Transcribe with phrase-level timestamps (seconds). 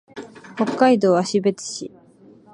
[0.55, 1.91] 北海道芦別市